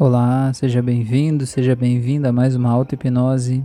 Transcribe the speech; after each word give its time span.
Olá, 0.00 0.52
seja 0.52 0.80
bem-vindo, 0.80 1.44
seja 1.44 1.74
bem-vinda 1.74 2.28
a 2.28 2.32
mais 2.32 2.54
uma 2.54 2.70
auto-hipnose. 2.70 3.64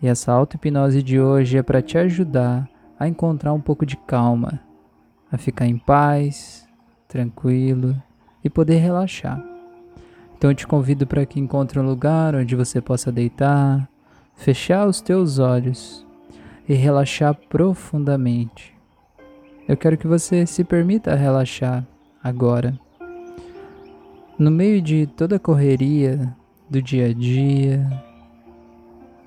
E 0.00 0.06
essa 0.06 0.30
auto-hipnose 0.30 1.02
de 1.02 1.20
hoje 1.20 1.58
é 1.58 1.62
para 1.62 1.82
te 1.82 1.98
ajudar 1.98 2.68
a 2.96 3.08
encontrar 3.08 3.52
um 3.52 3.60
pouco 3.60 3.84
de 3.84 3.96
calma, 3.96 4.60
a 5.28 5.36
ficar 5.36 5.66
em 5.66 5.76
paz, 5.76 6.68
tranquilo 7.08 8.00
e 8.44 8.48
poder 8.48 8.76
relaxar. 8.76 9.44
Então 10.38 10.52
eu 10.52 10.54
te 10.54 10.68
convido 10.68 11.04
para 11.04 11.26
que 11.26 11.40
encontre 11.40 11.80
um 11.80 11.84
lugar 11.84 12.36
onde 12.36 12.54
você 12.54 12.80
possa 12.80 13.10
deitar, 13.10 13.88
fechar 14.36 14.86
os 14.86 15.00
teus 15.00 15.40
olhos 15.40 16.06
e 16.68 16.74
relaxar 16.74 17.34
profundamente. 17.48 18.72
Eu 19.66 19.76
quero 19.76 19.98
que 19.98 20.06
você 20.06 20.46
se 20.46 20.62
permita 20.62 21.16
relaxar 21.16 21.84
agora. 22.22 22.78
No 24.38 24.50
meio 24.50 24.80
de 24.80 25.06
toda 25.06 25.36
a 25.36 25.38
correria 25.38 26.34
do 26.68 26.80
dia 26.80 27.08
a 27.08 27.12
dia, 27.12 28.02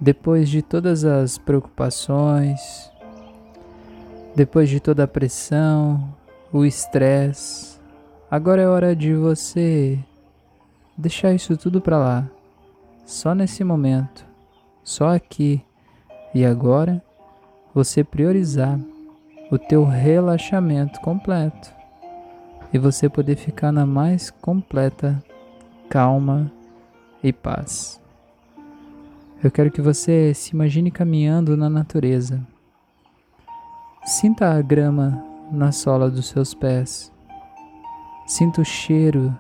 depois 0.02 0.50
de 0.50 0.64
todas 0.64 1.06
as 1.06 1.38
preocupações, 1.38 2.92
depois 4.36 4.68
de 4.68 4.80
toda 4.80 5.04
a 5.04 5.08
pressão, 5.08 6.12
o 6.52 6.66
estresse, 6.66 7.80
agora 8.32 8.64
é 8.64 8.68
hora 8.68 8.96
de 8.96 9.14
você 9.14 10.00
deixar 10.98 11.34
isso 11.34 11.56
tudo 11.56 11.80
para 11.80 12.00
lá, 12.00 12.28
só 13.06 13.36
nesse 13.36 13.64
momento, 13.64 14.26
só 14.84 15.10
aqui 15.10 15.64
e 16.34 16.44
agora, 16.44 17.02
você 17.76 18.04
priorizar 18.04 18.80
o 19.52 19.60
teu 19.60 19.86
relaxamento 19.86 21.00
completo 21.02 21.75
e 22.76 22.78
você 22.78 23.08
poder 23.08 23.38
ficar 23.38 23.72
na 23.72 23.86
mais 23.86 24.30
completa 24.30 25.24
calma 25.90 26.52
e 27.24 27.32
paz. 27.32 28.02
Eu 29.42 29.50
quero 29.50 29.72
que 29.72 29.82
você 29.82 30.34
se 30.34 30.54
imagine 30.54 30.92
caminhando 30.92 31.56
na 31.56 31.70
natureza. 31.70 32.46
Sinta 34.04 34.52
a 34.52 34.62
grama 34.62 35.24
na 35.54 35.72
sola 35.72 36.12
dos 36.12 36.28
seus 36.28 36.54
pés. 36.54 37.14
Sinta 38.28 38.60
o 38.60 38.66
cheiro 38.66 39.34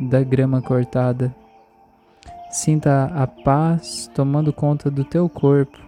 da 0.00 0.20
grama 0.24 0.60
cortada. 0.60 1.32
Sinta 2.50 3.04
a 3.14 3.28
paz 3.28 4.10
tomando 4.12 4.52
conta 4.52 4.90
do 4.90 5.04
teu 5.04 5.28
corpo. 5.28 5.78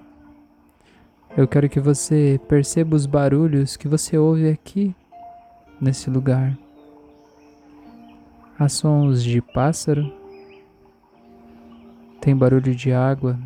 Eu 1.36 1.48
quero 1.48 1.68
que 1.68 1.80
você 1.80 2.40
perceba 2.46 2.94
os 2.94 3.04
barulhos 3.04 3.76
que 3.76 3.88
você 3.88 4.16
ouve 4.16 4.48
aqui, 4.48 4.94
nesse 5.80 6.08
lugar. 6.08 6.56
Há 8.56 8.68
sons 8.68 9.24
de 9.24 9.42
pássaro, 9.42 10.12
tem 12.20 12.36
barulho 12.36 12.72
de 12.72 12.92
água. 12.92 13.36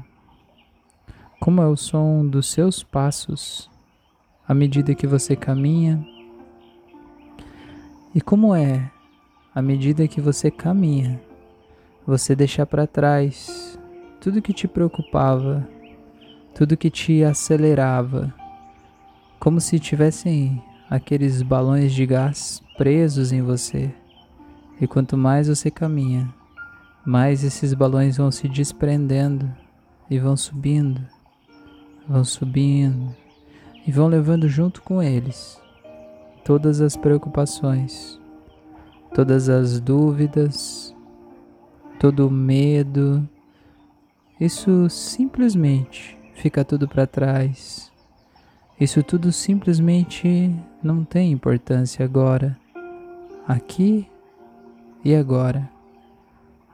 Como 1.40 1.62
é 1.62 1.66
o 1.66 1.76
som 1.78 2.26
dos 2.26 2.50
seus 2.50 2.82
passos 2.82 3.70
à 4.46 4.52
medida 4.52 4.94
que 4.94 5.06
você 5.06 5.34
caminha? 5.34 6.06
E 8.14 8.20
como 8.20 8.54
é 8.54 8.90
à 9.54 9.62
medida 9.62 10.06
que 10.06 10.20
você 10.20 10.50
caminha, 10.50 11.18
você 12.06 12.36
deixar 12.36 12.66
para 12.66 12.86
trás 12.86 13.78
tudo 14.20 14.42
que 14.42 14.52
te 14.52 14.68
preocupava, 14.68 15.66
tudo 16.54 16.76
que 16.76 16.90
te 16.90 17.24
acelerava, 17.24 18.34
como 19.40 19.58
se 19.58 19.80
tivessem 19.80 20.62
aqueles 20.90 21.40
balões 21.40 21.94
de 21.94 22.04
gás 22.04 22.62
presos 22.76 23.32
em 23.32 23.40
você. 23.40 23.90
E 24.80 24.86
quanto 24.86 25.16
mais 25.16 25.48
você 25.48 25.70
caminha, 25.70 26.32
mais 27.04 27.42
esses 27.42 27.74
balões 27.74 28.16
vão 28.16 28.30
se 28.30 28.48
desprendendo 28.48 29.50
e 30.08 30.18
vão 30.18 30.36
subindo, 30.36 31.00
vão 32.08 32.24
subindo 32.24 33.14
e 33.86 33.90
vão 33.90 34.06
levando 34.06 34.48
junto 34.48 34.82
com 34.82 35.02
eles 35.02 35.60
todas 36.44 36.80
as 36.80 36.96
preocupações, 36.96 38.20
todas 39.14 39.48
as 39.48 39.80
dúvidas, 39.80 40.94
todo 41.98 42.26
o 42.26 42.30
medo. 42.30 43.28
Isso 44.40 44.88
simplesmente 44.88 46.16
fica 46.34 46.64
tudo 46.64 46.88
para 46.88 47.06
trás. 47.06 47.92
Isso 48.80 49.02
tudo 49.02 49.32
simplesmente 49.32 50.54
não 50.82 51.04
tem 51.04 51.32
importância 51.32 52.04
agora. 52.04 52.56
Aqui 53.46 54.06
e 55.04 55.14
agora, 55.14 55.70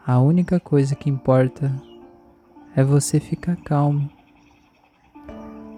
a 0.07 0.19
única 0.19 0.59
coisa 0.59 0.95
que 0.95 1.11
importa 1.11 1.71
é 2.75 2.83
você 2.83 3.21
ficar 3.21 3.55
calmo. 3.57 4.11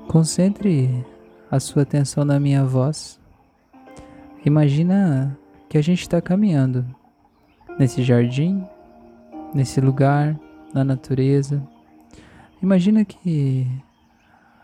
Concentre 0.06 1.04
a 1.50 1.58
sua 1.58 1.82
atenção 1.82 2.24
na 2.24 2.38
minha 2.38 2.64
voz. 2.64 3.20
Imagina 4.44 5.36
que 5.68 5.76
a 5.76 5.82
gente 5.82 6.02
está 6.02 6.20
caminhando 6.20 6.86
nesse 7.78 8.04
jardim, 8.04 8.64
nesse 9.52 9.80
lugar, 9.80 10.38
na 10.72 10.84
natureza. 10.84 11.60
Imagina 12.62 13.04
que 13.04 13.66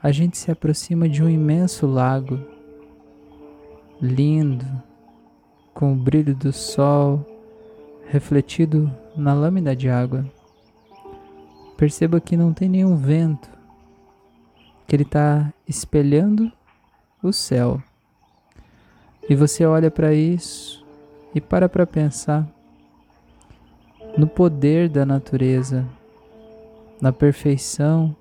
a 0.00 0.12
gente 0.12 0.38
se 0.38 0.53
aproxima 0.53 1.09
de 1.09 1.22
um 1.22 1.28
imenso 1.28 1.84
lago, 1.87 2.38
lindo, 4.00 4.66
com 5.75 5.92
o 5.92 5.97
brilho 5.97 6.34
do 6.34 6.53
sol 6.53 7.31
refletido 8.12 8.94
na 9.16 9.32
lâmina 9.32 9.74
de 9.74 9.88
água. 9.88 10.22
Perceba 11.78 12.20
que 12.20 12.36
não 12.36 12.52
tem 12.52 12.68
nenhum 12.68 12.94
vento, 12.94 13.48
que 14.86 14.94
ele 14.94 15.02
está 15.02 15.50
espelhando 15.66 16.52
o 17.22 17.32
céu. 17.32 17.82
E 19.30 19.34
você 19.34 19.64
olha 19.64 19.90
para 19.90 20.12
isso 20.12 20.84
e 21.34 21.40
para 21.40 21.70
para 21.70 21.86
pensar 21.86 22.46
no 24.18 24.26
poder 24.26 24.90
da 24.90 25.06
natureza, 25.06 25.88
na 27.00 27.14
perfeição 27.14 28.14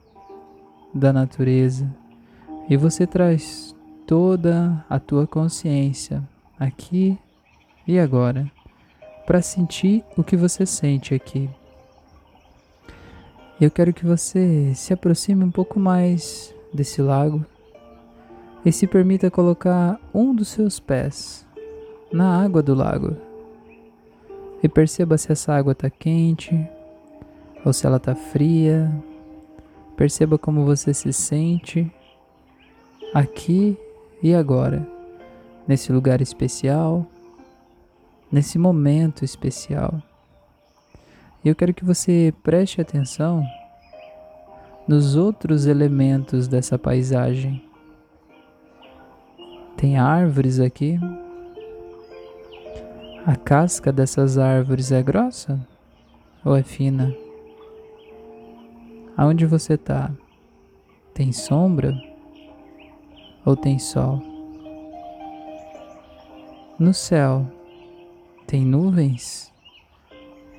da 0.94 1.12
natureza. 1.12 1.94
E 2.70 2.78
você 2.78 3.06
traz 3.06 3.76
toda 4.08 4.86
a 4.90 4.98
tua 5.00 5.28
consciência 5.28 6.24
aqui 6.58 7.20
e 7.86 8.00
agora 8.00 8.50
para 9.26 9.42
sentir 9.42 10.04
o 10.18 10.24
que 10.24 10.36
você 10.36 10.66
sente 10.66 11.14
aqui. 11.14 11.50
Eu 13.60 13.70
quero 13.70 13.94
que 13.94 14.06
você 14.06 14.74
se 14.74 14.92
aproxime 14.92 15.44
um 15.44 15.52
pouco 15.52 15.80
mais 15.80 16.54
desse 16.74 17.02
lago 17.02 17.46
e 18.66 18.72
se 18.72 18.88
permita 18.88 19.30
colocar 19.30 20.00
um 20.14 20.34
dos 20.34 20.48
seus 20.48 20.80
pés 20.80 21.46
na 22.12 22.44
água 22.44 22.62
do 22.62 22.74
lago. 22.74 23.16
E 24.64 24.70
perceba 24.70 25.18
se 25.18 25.32
essa 25.32 25.54
água 25.54 25.74
está 25.74 25.90
quente 25.90 26.68
ou 27.66 27.74
se 27.74 27.86
ela 27.86 27.98
está 27.98 28.16
fria. 28.16 28.92
Perceba 29.96 30.38
como 30.38 30.66
você 30.66 30.94
se 30.94 31.14
sente 31.14 31.92
aqui 33.14 33.78
e 34.24 34.34
agora, 34.34 34.88
nesse 35.68 35.92
lugar 35.92 36.22
especial 36.22 37.08
nesse 38.32 38.58
momento 38.58 39.26
especial. 39.26 40.02
Eu 41.44 41.56
quero 41.56 41.74
que 41.74 41.84
você 41.84 42.34
preste 42.44 42.80
atenção 42.80 43.44
nos 44.88 45.16
outros 45.16 45.66
elementos 45.66 46.48
dessa 46.48 46.78
paisagem. 46.78 47.64
Tem 49.76 49.98
árvores 49.98 50.60
aqui. 50.60 51.00
A 53.26 53.36
casca 53.36 53.92
dessas 53.92 54.38
árvores 54.38 54.92
é 54.92 55.02
grossa 55.02 55.60
ou 56.44 56.56
é 56.56 56.64
fina? 56.64 57.16
Aonde 59.18 59.46
você 59.46 59.74
está? 59.74 60.12
Tem 61.14 61.32
sombra 61.32 61.94
ou 63.46 63.56
tem 63.56 63.78
sol? 63.78 64.22
No 66.80 66.94
céu, 66.94 67.46
tem 68.52 68.66
nuvens? 68.66 69.50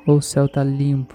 Ou 0.06 0.16
o 0.16 0.22
céu 0.22 0.46
está 0.46 0.64
limpo? 0.64 1.14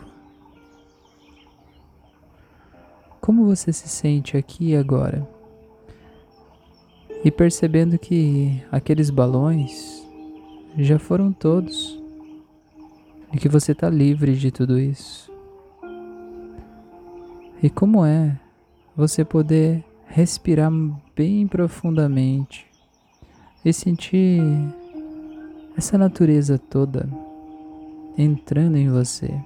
Como 3.19 3.47
você 3.47 3.74
se 3.74 3.89
sente 3.89 4.38
aqui 4.38 4.69
e 4.69 4.75
agora? 4.75 5.27
E 7.25 7.31
percebendo 7.31 7.97
que 7.97 8.63
aqueles 8.71 9.09
balões 9.09 10.07
já 10.77 11.00
foram 11.00 11.33
todos 11.33 12.00
e 13.33 13.38
que 13.39 13.50
você 13.50 13.71
está 13.71 13.89
livre 13.89 14.35
de 14.35 14.51
tudo 14.51 14.80
isso. 14.80 15.31
E 17.63 17.71
como 17.71 18.06
é 18.06 18.39
você 18.95 19.25
poder 19.25 19.83
respirar 20.06 20.71
bem 21.15 21.47
profundamente 21.47 22.68
e 23.65 23.73
sentir 23.73 24.44
essa 25.77 25.95
natureza 25.95 26.57
toda 26.57 27.07
entrando 28.18 28.77
em 28.77 28.89
você, 28.89 29.39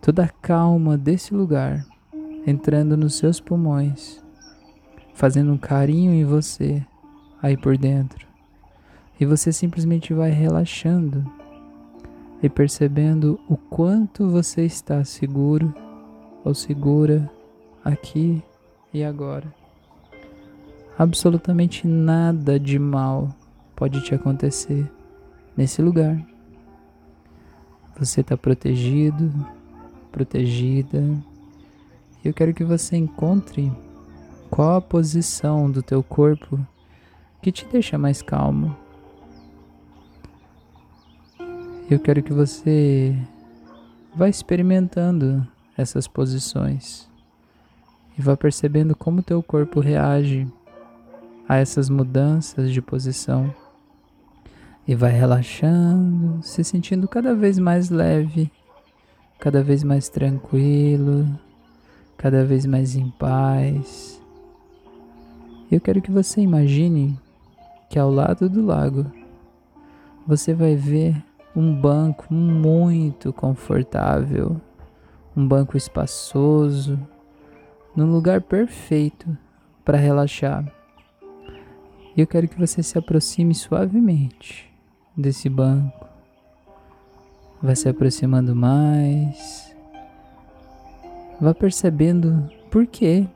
toda 0.00 0.22
a 0.22 0.28
calma 0.28 0.96
desse 0.96 1.34
lugar 1.34 1.84
entrando 2.46 2.96
nos 2.96 3.16
seus 3.16 3.40
pulmões, 3.40 4.22
fazendo 5.14 5.52
um 5.52 5.58
carinho 5.58 6.12
em 6.12 6.24
você 6.24 6.86
aí 7.42 7.56
por 7.56 7.76
dentro. 7.76 8.24
E 9.18 9.26
você 9.26 9.52
simplesmente 9.52 10.14
vai 10.14 10.30
relaxando 10.30 11.28
e 12.40 12.48
percebendo 12.48 13.40
o 13.48 13.56
quanto 13.56 14.30
você 14.30 14.64
está 14.64 15.04
seguro 15.04 15.74
ou 16.44 16.54
segura 16.54 17.28
aqui 17.84 18.40
e 18.94 19.02
agora. 19.02 19.52
Absolutamente 20.96 21.84
nada 21.84 22.60
de 22.60 22.78
mal 22.78 23.28
pode 23.78 24.00
te 24.00 24.12
acontecer 24.12 24.90
nesse 25.56 25.80
lugar. 25.80 26.20
Você 27.96 28.22
está 28.22 28.36
protegido, 28.36 29.32
protegida. 30.10 31.00
Eu 32.24 32.34
quero 32.34 32.52
que 32.52 32.64
você 32.64 32.96
encontre 32.96 33.72
qual 34.50 34.74
a 34.74 34.80
posição 34.80 35.70
do 35.70 35.80
teu 35.80 36.02
corpo 36.02 36.58
que 37.40 37.52
te 37.52 37.64
deixa 37.66 37.96
mais 37.96 38.20
calmo. 38.20 38.76
Eu 41.88 42.00
quero 42.00 42.20
que 42.20 42.32
você 42.32 43.16
vá 44.12 44.28
experimentando 44.28 45.46
essas 45.76 46.08
posições 46.08 47.08
e 48.18 48.22
vá 48.22 48.36
percebendo 48.36 48.96
como 48.96 49.22
teu 49.22 49.40
corpo 49.40 49.78
reage 49.78 50.48
a 51.48 51.58
essas 51.58 51.88
mudanças 51.88 52.72
de 52.72 52.82
posição. 52.82 53.54
E 54.88 54.94
vai 54.94 55.10
relaxando, 55.10 56.42
se 56.42 56.64
sentindo 56.64 57.06
cada 57.06 57.34
vez 57.34 57.58
mais 57.58 57.90
leve, 57.90 58.50
cada 59.38 59.62
vez 59.62 59.84
mais 59.84 60.08
tranquilo, 60.08 61.28
cada 62.16 62.42
vez 62.42 62.64
mais 62.64 62.96
em 62.96 63.10
paz. 63.10 64.18
Eu 65.70 65.78
quero 65.78 66.00
que 66.00 66.10
você 66.10 66.40
imagine 66.40 67.20
que 67.90 67.98
ao 67.98 68.10
lado 68.10 68.48
do 68.48 68.64
lago 68.64 69.04
você 70.26 70.54
vai 70.54 70.74
ver 70.74 71.22
um 71.54 71.78
banco 71.78 72.32
muito 72.32 73.30
confortável, 73.30 74.58
um 75.36 75.46
banco 75.46 75.76
espaçoso, 75.76 76.98
num 77.94 78.10
lugar 78.10 78.40
perfeito 78.40 79.36
para 79.84 79.98
relaxar. 79.98 80.64
Eu 82.16 82.26
quero 82.26 82.48
que 82.48 82.58
você 82.58 82.82
se 82.82 82.96
aproxime 82.96 83.54
suavemente 83.54 84.67
desse 85.18 85.48
banco. 85.48 86.06
Vai 87.60 87.74
se 87.74 87.88
aproximando 87.88 88.54
mais. 88.54 89.74
Vá 91.40 91.52
percebendo 91.52 92.48
por 92.70 92.86
que 92.86 93.28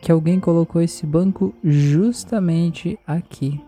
que 0.00 0.12
alguém 0.12 0.38
colocou 0.38 0.80
esse 0.80 1.04
banco 1.04 1.52
justamente 1.62 2.98
aqui. 3.04 3.60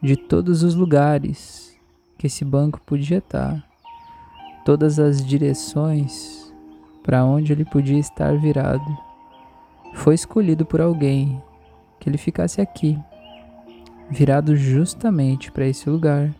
De 0.00 0.16
todos 0.16 0.62
os 0.62 0.74
lugares 0.74 1.76
que 2.16 2.28
esse 2.28 2.44
banco 2.44 2.80
podia 2.86 3.18
estar, 3.18 3.66
todas 4.64 4.98
as 4.98 5.24
direções 5.24 6.52
para 7.02 7.24
onde 7.24 7.52
ele 7.52 7.64
podia 7.64 7.98
estar 7.98 8.36
virado, 8.38 8.84
foi 9.94 10.14
escolhido 10.14 10.64
por 10.64 10.80
alguém 10.80 11.42
que 11.98 12.08
ele 12.08 12.18
ficasse 12.18 12.60
aqui, 12.60 12.98
virado 14.10 14.56
justamente 14.56 15.50
para 15.50 15.66
esse 15.66 15.88
lugar. 15.88 16.34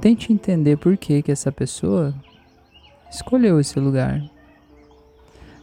Tente 0.00 0.32
entender 0.32 0.78
por 0.78 0.96
que, 0.96 1.20
que 1.20 1.30
essa 1.30 1.52
pessoa 1.52 2.14
escolheu 3.10 3.60
esse 3.60 3.78
lugar. 3.78 4.22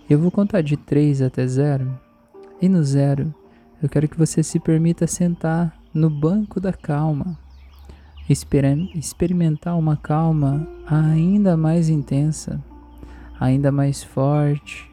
Eu 0.07 0.19
vou 0.19 0.29
contar 0.29 0.61
de 0.61 0.77
3 0.77 1.23
até 1.23 1.47
0. 1.47 1.99
E 2.61 2.69
no 2.69 2.83
zero, 2.83 3.33
eu 3.81 3.89
quero 3.89 4.07
que 4.07 4.17
você 4.17 4.43
se 4.43 4.59
permita 4.59 5.07
sentar 5.07 5.75
no 5.91 6.07
banco 6.07 6.59
da 6.59 6.71
calma, 6.71 7.37
experimentar 8.29 9.75
uma 9.75 9.97
calma 9.97 10.67
ainda 10.85 11.57
mais 11.57 11.89
intensa, 11.89 12.63
ainda 13.39 13.71
mais 13.71 14.03
forte, 14.03 14.87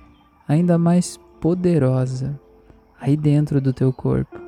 ainda 0.48 0.78
mais 0.78 1.18
poderosa 1.38 2.40
aí 2.98 3.14
dentro 3.14 3.60
do 3.60 3.74
teu 3.74 3.92
corpo. 3.92 4.40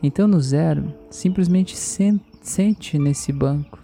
Então 0.00 0.28
no 0.28 0.40
zero, 0.40 0.94
simplesmente 1.10 1.76
sente 1.76 2.96
nesse 2.96 3.32
banco 3.32 3.79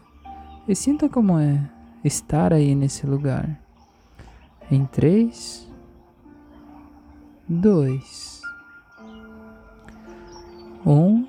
e 0.69 0.75
sinta 0.75 1.09
como 1.09 1.39
é 1.39 1.61
estar 2.05 2.53
aí 2.53 2.75
nesse 2.75 3.07
lugar. 3.07 3.61
Em 4.71 4.85
três, 4.85 5.71
dois, 7.49 8.41
um, 10.85 11.27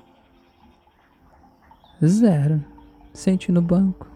zero. 2.04 2.64
Sente 3.12 3.50
no 3.50 3.60
banco. 3.60 4.06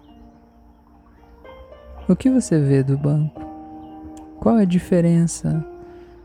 O 2.09 2.15
que 2.15 2.31
você 2.31 2.61
vê 2.61 2.83
do 2.83 2.97
banco? 2.97 3.41
Qual 4.39 4.59
é 4.59 4.63
a 4.63 4.67
diferença 4.67 5.65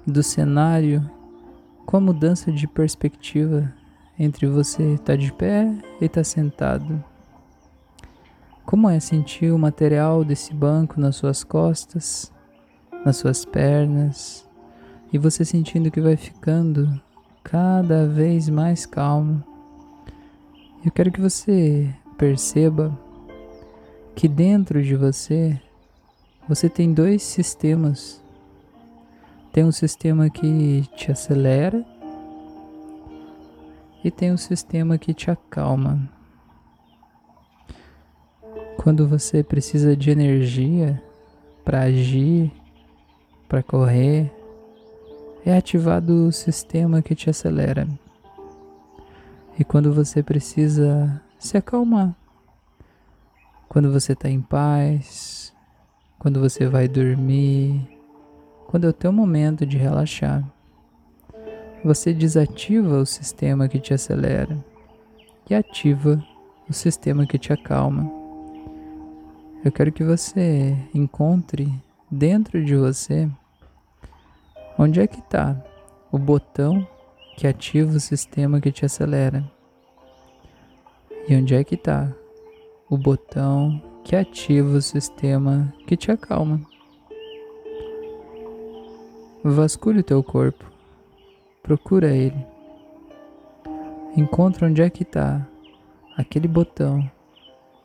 do 0.05 0.21
cenário 0.23 1.09
com 1.85 1.97
a 1.97 2.01
mudança 2.01 2.51
de 2.51 2.67
perspectiva 2.67 3.73
entre 4.19 4.47
você 4.47 4.93
estar 4.93 5.13
tá 5.13 5.15
de 5.15 5.31
pé 5.33 5.65
e 6.01 6.05
estar 6.05 6.21
tá 6.21 6.23
sentado? 6.23 7.03
Como 8.67 8.89
é 8.89 8.99
sentir 8.99 9.49
o 9.53 9.57
material 9.57 10.25
desse 10.25 10.53
banco 10.53 10.99
nas 10.99 11.15
suas 11.15 11.41
costas, 11.41 12.33
nas 13.05 13.15
suas 13.15 13.45
pernas, 13.45 14.45
e 15.11 15.17
você 15.17 15.45
sentindo 15.45 15.89
que 15.89 16.01
vai 16.01 16.17
ficando 16.17 17.01
cada 17.41 18.05
vez 18.05 18.49
mais 18.49 18.85
calmo. 18.85 19.41
Eu 20.83 20.91
quero 20.91 21.13
que 21.13 21.21
você 21.21 21.95
perceba 22.17 22.91
que 24.13 24.27
dentro 24.27 24.83
de 24.83 24.97
você 24.97 25.57
você 26.45 26.67
tem 26.67 26.93
dois 26.93 27.23
sistemas. 27.23 28.21
Tem 29.53 29.63
um 29.63 29.71
sistema 29.71 30.29
que 30.29 30.81
te 30.93 31.09
acelera 31.09 31.85
e 34.03 34.11
tem 34.11 34.33
um 34.33 34.37
sistema 34.37 34.97
que 34.97 35.13
te 35.13 35.31
acalma. 35.31 36.16
Quando 38.77 39.07
você 39.07 39.43
precisa 39.43 39.97
de 39.97 40.11
energia 40.11 41.01
para 41.65 41.81
agir, 41.81 42.51
para 43.49 43.61
correr, 43.61 44.31
é 45.45 45.57
ativado 45.57 46.27
o 46.27 46.31
sistema 46.31 47.01
que 47.01 47.15
te 47.15 47.29
acelera. 47.29 47.87
E 49.59 49.63
quando 49.63 49.91
você 49.91 50.21
precisa 50.21 51.21
se 51.39 51.57
acalmar, 51.57 52.15
quando 53.67 53.91
você 53.91 54.13
está 54.13 54.29
em 54.29 54.41
paz, 54.41 55.53
quando 56.19 56.39
você 56.39 56.67
vai 56.67 56.87
dormir, 56.87 57.87
quando 58.67 58.85
é 58.85 58.89
o 58.89 58.93
teu 58.93 59.11
momento 59.11 59.65
de 59.65 59.77
relaxar, 59.77 60.43
você 61.83 62.13
desativa 62.13 62.99
o 62.99 63.05
sistema 63.05 63.67
que 63.67 63.79
te 63.79 63.93
acelera 63.93 64.57
e 65.49 65.55
ativa 65.55 66.23
o 66.69 66.73
sistema 66.73 67.25
que 67.25 67.37
te 67.37 67.51
acalma. 67.53 68.16
Eu 69.67 69.71
quero 69.73 69.91
que 69.91 70.01
você 70.01 70.77
encontre 70.93 71.69
dentro 72.09 72.63
de 72.63 72.73
você 72.73 73.29
onde 74.79 75.01
é 75.01 75.05
que 75.05 75.19
está 75.19 75.61
o 76.09 76.17
botão 76.17 76.87
que 77.35 77.45
ativa 77.45 77.91
o 77.91 77.99
sistema 77.99 78.61
que 78.61 78.71
te 78.71 78.85
acelera. 78.85 79.43
E 81.27 81.35
onde 81.35 81.53
é 81.53 81.65
que 81.65 81.75
está 81.75 82.09
o 82.89 82.97
botão 82.97 83.83
que 84.05 84.15
ativa 84.15 84.77
o 84.77 84.81
sistema 84.81 85.73
que 85.85 85.97
te 85.97 86.13
acalma. 86.13 86.61
Vasculhe 89.43 89.99
o 89.99 90.03
teu 90.03 90.23
corpo. 90.23 90.63
Procura 91.61 92.15
ele. 92.15 92.47
Encontra 94.15 94.65
onde 94.65 94.81
é 94.81 94.89
que 94.89 95.03
está 95.03 95.45
aquele 96.15 96.47
botão 96.47 97.11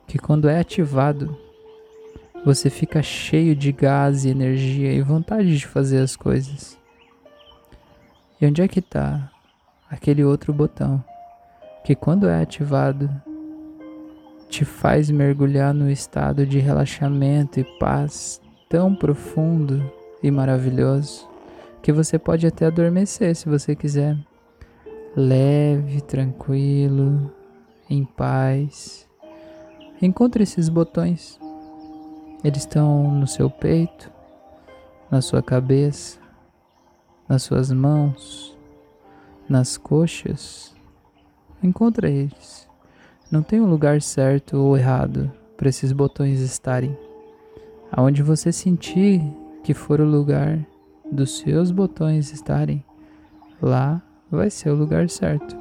que 0.07 0.17
quando 0.17 0.49
é 0.49 0.61
ativado 0.61 1.37
você 2.45 2.69
fica 2.69 3.03
cheio 3.03 3.55
de 3.55 3.71
gás 3.71 4.25
e 4.25 4.31
energia 4.31 4.93
e 4.93 5.01
vontade 5.01 5.57
de 5.57 5.67
fazer 5.67 5.99
as 5.99 6.17
coisas. 6.17 6.77
E 8.41 8.47
onde 8.47 8.61
é 8.61 8.67
que 8.67 8.81
está 8.81 9.31
aquele 9.89 10.25
outro 10.25 10.53
botão 10.53 11.03
que, 11.85 11.95
quando 11.95 12.29
é 12.29 12.43
ativado, 12.43 13.09
te 14.49 14.65
faz 14.65 15.11
mergulhar 15.11 15.73
no 15.73 15.89
estado 15.91 16.45
de 16.45 16.59
relaxamento 16.59 17.61
e 17.61 17.65
paz 17.79 18.41
tão 18.69 18.95
profundo 18.95 19.91
e 20.23 20.31
maravilhoso 20.31 21.29
que 21.81 21.93
você 21.93 22.19
pode 22.19 22.47
até 22.47 22.67
adormecer 22.67 23.35
se 23.37 23.49
você 23.49 23.75
quiser. 23.77 24.17
Leve, 25.17 26.01
tranquilo, 26.01 27.33
em 27.89 28.05
paz. 28.05 29.09
Encontre 30.01 30.43
esses 30.43 30.69
botões 30.69 31.42
Eles 32.45 32.59
estão 32.59 33.11
no 33.13 33.27
seu 33.27 33.49
peito, 33.49 34.11
na 35.11 35.21
sua 35.21 35.43
cabeça, 35.43 36.19
nas 37.29 37.43
suas 37.43 37.71
mãos, 37.71 38.57
nas 39.49 39.77
coxas. 39.77 40.75
Encontra 41.63 42.11
eles. 42.11 42.69
Não 43.31 43.43
tem 43.43 43.61
um 43.61 43.71
lugar 43.71 44.03
certo 44.03 44.57
ou 44.57 44.77
errado 44.77 45.31
para 45.57 45.69
esses 45.69 45.93
botões 45.93 46.41
estarem. 46.41 46.97
Aonde 47.91 48.23
você 48.23 48.51
sentir 48.51 49.23
que 49.63 49.73
for 49.73 50.01
o 50.01 50.05
lugar 50.05 50.59
dos 51.11 51.39
seus 51.39 51.71
botões 51.71 52.33
estarem, 52.33 52.85
lá 53.61 54.03
vai 54.31 54.51
ser 54.51 54.71
o 54.71 54.75
lugar 54.75 55.09
certo. 55.09 55.57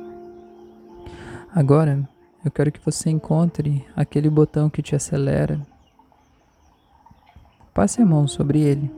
Agora, 1.54 2.08
eu 2.44 2.50
quero 2.50 2.72
que 2.72 2.84
você 2.84 3.10
encontre 3.10 3.86
aquele 3.96 4.30
botão 4.30 4.70
que 4.70 4.82
te 4.82 4.96
acelera. 4.96 5.60
Passe 7.74 8.02
a 8.02 8.06
mão 8.06 8.28
sobre 8.28 8.60
ele. 8.60 8.92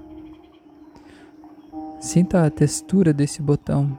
Sinta 1.99 2.45
a 2.45 2.49
textura 2.49 3.13
desse 3.13 3.41
botão. 3.41 3.97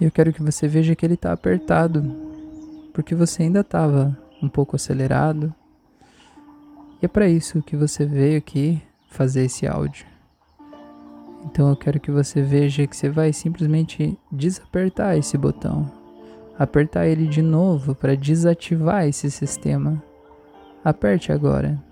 Eu 0.00 0.10
quero 0.10 0.32
que 0.32 0.42
você 0.42 0.68
veja 0.68 0.94
que 0.94 1.04
ele 1.04 1.14
está 1.14 1.32
apertado, 1.32 2.02
porque 2.92 3.14
você 3.14 3.42
ainda 3.42 3.60
estava 3.60 4.16
um 4.42 4.48
pouco 4.48 4.76
acelerado. 4.76 5.54
E 7.02 7.06
é 7.06 7.08
para 7.08 7.28
isso 7.28 7.62
que 7.62 7.76
você 7.76 8.04
veio 8.04 8.38
aqui 8.38 8.80
fazer 9.08 9.44
esse 9.44 9.66
áudio. 9.66 10.06
Então 11.44 11.68
eu 11.68 11.76
quero 11.76 12.00
que 12.00 12.10
você 12.10 12.42
veja 12.42 12.86
que 12.86 12.96
você 12.96 13.08
vai 13.08 13.32
simplesmente 13.32 14.18
desapertar 14.32 15.16
esse 15.16 15.36
botão 15.36 16.06
apertar 16.58 17.06
ele 17.06 17.26
de 17.26 17.42
novo 17.42 17.94
para 17.94 18.16
desativar 18.16 19.06
esse 19.06 19.30
sistema. 19.30 20.02
Aperte 20.84 21.32
agora. 21.32 21.82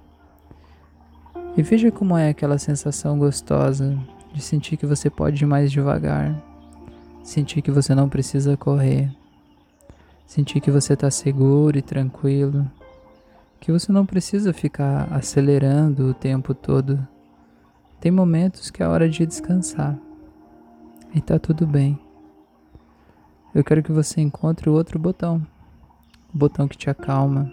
E 1.56 1.62
veja 1.62 1.90
como 1.90 2.16
é 2.16 2.30
aquela 2.30 2.58
sensação 2.58 3.18
gostosa 3.18 3.96
de 4.32 4.42
sentir 4.42 4.76
que 4.76 4.87
você 4.87 5.08
pode 5.08 5.44
ir 5.44 5.46
mais 5.46 5.70
devagar, 5.70 6.34
sentir 7.23 7.62
que 7.62 7.70
você 7.70 7.94
não 7.94 8.08
precisa 8.08 8.56
correr, 8.56 9.11
sentir 10.26 10.61
que 10.61 10.70
você 10.70 10.94
está 10.94 11.11
seguro 11.11 11.78
e 11.78 11.82
tranquilo, 11.82 12.68
que 13.61 13.70
você 13.70 13.92
não 13.92 14.04
precisa 14.04 14.52
ficar 14.52 15.08
acelerando 15.12 16.11
o 16.11 16.14
tempo 16.14 16.54
todo. 16.54 17.06
Tem 18.00 18.11
momentos 18.11 18.70
que 18.70 18.82
é 18.82 18.88
hora 18.88 19.08
de 19.08 19.25
descansar 19.25 19.96
e 21.14 21.20
tá 21.20 21.38
tudo 21.38 21.66
bem 21.66 21.99
eu 23.54 23.62
quero 23.62 23.84
que 23.84 23.92
você 23.92 24.20
encontre 24.20 24.68
o 24.68 24.73
outro 24.73 24.99
botão, 24.99 25.40
o 26.34 26.37
botão 26.37 26.66
que 26.66 26.76
te 26.76 26.90
acalma. 26.90 27.49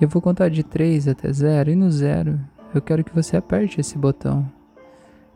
Eu 0.00 0.08
vou 0.08 0.22
contar 0.22 0.48
de 0.48 0.62
3 0.62 1.08
até 1.08 1.32
0 1.32 1.70
e 1.70 1.76
no 1.76 1.90
0 1.90 2.38
eu 2.74 2.82
quero 2.82 3.02
que 3.02 3.14
você 3.14 3.36
aperte 3.36 3.80
esse 3.80 3.96
botão 3.96 4.46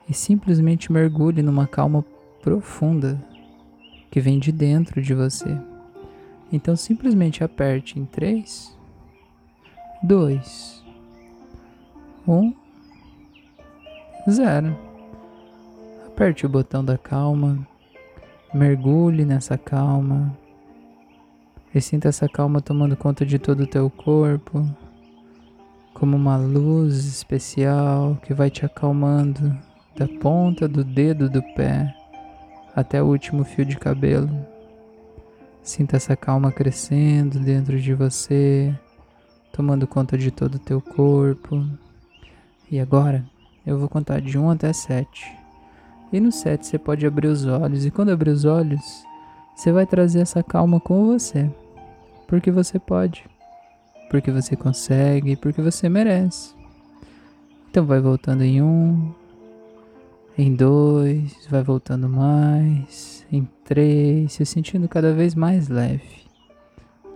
e 0.09 0.15
simplesmente 0.15 0.93
mergulhe 0.93 1.43
numa 1.43 1.67
calma 1.67 2.05
profunda 2.43 3.19
que 4.11 4.21
vem 4.21 4.39
de 4.39 4.53
dentro 4.53 5.01
de 5.01 5.15
você. 5.15 5.57
Então 6.53 6.77
simplesmente 6.77 7.43
aperte 7.43 7.99
em 7.99 8.05
3, 8.05 8.77
2, 10.03 10.85
1, 12.29 12.55
0. 14.31 14.77
Aperte 16.07 16.45
o 16.45 16.49
botão 16.49 16.85
da 16.85 16.99
calma 16.99 17.67
Mergulhe 18.55 19.25
nessa 19.25 19.57
calma 19.57 20.37
e 21.75 21.81
sinta 21.81 22.09
essa 22.09 22.29
calma 22.29 22.61
tomando 22.61 22.97
conta 22.97 23.25
de 23.25 23.39
todo 23.39 23.63
o 23.63 23.67
teu 23.67 23.89
corpo, 23.89 24.65
como 25.95 26.17
uma 26.17 26.37
luz 26.37 27.07
especial 27.07 28.19
que 28.23 28.35
vai 28.35 28.51
te 28.51 28.67
acalmando 28.67 29.57
da 29.97 30.07
ponta 30.07 30.69
do 30.69 30.85
dedo 30.85 31.31
do 31.31 31.43
pé 31.55 31.95
até 32.75 33.03
o 33.03 33.07
último 33.07 33.45
fio 33.45 33.65
de 33.65 33.79
cabelo. 33.79 34.31
Sinta 35.63 35.97
essa 35.97 36.17
calma 36.17 36.51
crescendo 36.51 37.39
dentro 37.39 37.81
de 37.81 37.95
você, 37.95 38.77
tomando 39.53 39.87
conta 39.87 40.19
de 40.19 40.31
todo 40.31 40.57
o 40.57 40.59
teu 40.59 40.81
corpo. 40.81 41.65
E 42.71 42.81
agora 42.81 43.25
eu 43.65 43.79
vou 43.79 43.89
contar 43.89 44.21
de 44.21 44.37
1 44.37 44.51
até 44.51 44.73
7. 44.73 45.33
E 46.13 46.21
no 46.21 46.33
7 46.33 46.67
você 46.67 46.79
pode 46.79 47.07
abrir 47.07 47.29
os 47.29 47.47
olhos, 47.47 47.87
e 47.87 47.91
quando 47.91 48.11
abrir 48.11 48.31
os 48.31 48.45
olhos, 48.45 49.05
você 49.55 49.71
vai 49.73 49.87
trazer 49.87 50.21
essa 50.21 50.43
calma 50.43 50.81
com 50.81 51.07
você. 51.07 51.51
Porque 52.27 52.51
você 52.51 52.79
pode, 52.79 53.25
porque 54.11 54.31
você 54.31 54.57
consegue, 54.57 55.37
porque 55.37 55.61
você 55.61 55.89
merece. 55.89 56.55
Então 57.71 57.87
vai 57.87 58.01
voltando 58.01 58.43
em 58.43 58.63
um, 58.63 59.13
em 60.37 60.55
dois, 60.55 61.47
vai 61.51 61.63
voltando 61.63 62.09
mais, 62.09 63.27
em 63.31 63.49
três, 63.65 64.33
se 64.33 64.45
sentindo 64.45 64.89
cada 64.89 65.13
vez 65.13 65.35
mais 65.35 65.69
leve. 65.69 66.23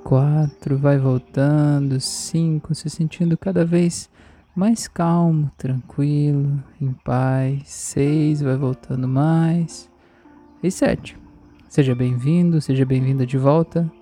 Quatro, 0.02 0.78
vai 0.78 0.98
voltando, 0.98 2.00
cinco, 2.00 2.74
se 2.74 2.88
sentindo 2.88 3.36
cada 3.36 3.64
vez 3.64 4.08
mais 4.54 4.88
calmo, 4.88 5.50
tranquilo, 5.58 6.62
em 6.80 6.92
paz. 7.04 7.62
Seis, 7.66 8.40
vai 8.40 8.56
voltando 8.56 9.06
mais. 9.06 9.90
E 10.62 10.70
sete. 10.70 11.18
Seja 11.68 11.94
bem-vindo, 11.94 12.60
seja 12.62 12.86
bem-vinda 12.86 13.26
de 13.26 13.36
volta. 13.36 13.92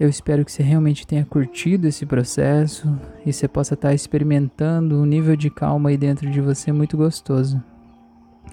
Eu 0.00 0.08
espero 0.08 0.44
que 0.44 0.50
você 0.50 0.62
realmente 0.62 1.06
tenha 1.06 1.24
curtido 1.24 1.86
esse 1.86 2.04
processo 2.06 2.98
e 3.24 3.32
você 3.32 3.46
possa 3.46 3.74
estar 3.74 3.94
experimentando 3.94 5.00
um 5.00 5.04
nível 5.04 5.36
de 5.36 5.50
calma 5.50 5.90
aí 5.90 5.96
dentro 5.96 6.30
de 6.30 6.40
você 6.40 6.72
muito 6.72 6.96
gostoso. 6.96 7.62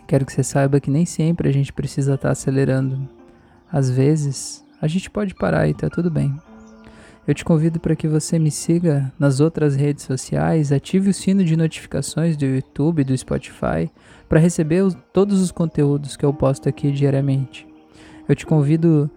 Quero 0.08 0.26
que 0.26 0.34
você 0.34 0.44
saiba 0.44 0.80
que 0.80 0.92
nem 0.92 1.06
sempre 1.06 1.50
a 1.50 1.52
gente 1.52 1.74
precisa 1.74 2.16
estar 2.16 2.32
acelerando. 2.32 3.08
Às 3.72 3.90
vezes, 3.90 4.66
a 4.82 4.88
gente 4.88 5.10
pode 5.10 5.34
parar 5.36 5.68
e 5.68 5.74
tá 5.74 5.90
tudo 5.90 6.12
bem. 6.12 6.36
Eu 7.28 7.34
te 7.36 7.46
convido 7.46 7.80
para 7.80 7.96
que 7.96 8.08
você 8.08 8.40
me 8.40 8.50
siga 8.50 9.14
nas 9.20 9.40
outras 9.40 9.76
redes 9.76 10.04
sociais, 10.04 10.72
ative 10.72 11.12
o 11.12 11.14
sino 11.14 11.44
de 11.44 11.56
notificações 11.56 12.36
do 12.36 12.44
YouTube 12.44 13.02
e 13.02 13.04
do 13.04 13.16
Spotify 13.16 13.88
para 14.28 14.40
receber 14.40 14.82
os, 14.82 14.98
todos 15.14 15.40
os 15.40 15.52
conteúdos 15.52 16.18
que 16.18 16.26
eu 16.26 16.34
posto 16.34 16.68
aqui 16.68 16.92
diariamente. 16.92 17.68
Eu 18.28 18.36
te 18.36 18.48
convido 18.48 19.12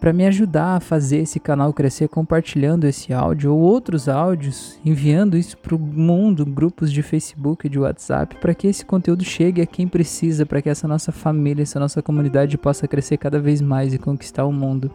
para 0.00 0.12
me 0.12 0.26
ajudar 0.26 0.76
a 0.76 0.80
fazer 0.80 1.18
esse 1.18 1.40
canal 1.40 1.72
crescer 1.72 2.08
compartilhando 2.08 2.84
esse 2.84 3.12
áudio 3.12 3.52
ou 3.52 3.60
outros 3.60 4.08
áudios, 4.08 4.78
enviando 4.84 5.36
isso 5.36 5.56
para 5.56 5.74
o 5.74 5.78
mundo, 5.78 6.44
grupos 6.44 6.92
de 6.92 7.02
Facebook 7.02 7.66
e 7.66 7.70
de 7.70 7.78
WhatsApp, 7.78 8.36
para 8.36 8.54
que 8.54 8.66
esse 8.66 8.84
conteúdo 8.84 9.24
chegue 9.24 9.62
a 9.62 9.66
quem 9.66 9.88
precisa, 9.88 10.44
para 10.44 10.60
que 10.60 10.68
essa 10.68 10.86
nossa 10.86 11.10
família, 11.12 11.62
essa 11.62 11.80
nossa 11.80 12.02
comunidade 12.02 12.58
possa 12.58 12.86
crescer 12.86 13.16
cada 13.16 13.40
vez 13.40 13.60
mais 13.60 13.94
e 13.94 13.98
conquistar 13.98 14.44
o 14.44 14.52
mundo. 14.52 14.90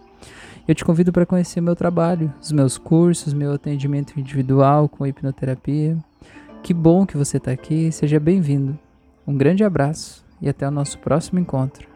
Eu 0.68 0.76
te 0.76 0.86
convido 0.86 1.12
para 1.12 1.26
conhecer 1.26 1.60
meu 1.60 1.76
trabalho, 1.76 2.32
os 2.40 2.52
meus 2.52 2.78
cursos, 2.78 3.34
meu 3.34 3.54
atendimento 3.54 4.20
individual 4.20 4.88
com 4.88 5.06
hipnoterapia. 5.06 5.98
Que 6.62 6.74
bom 6.74 7.06
que 7.06 7.18
você 7.18 7.38
está 7.38 7.52
aqui, 7.52 7.92
seja 7.92 8.20
bem-vindo. 8.20 8.78
Um 9.26 9.36
grande 9.36 9.64
abraço 9.64 10.24
e 10.40 10.48
até 10.48 10.68
o 10.68 10.72
nosso 10.72 11.00
próximo 11.00 11.40
encontro. 11.40 11.91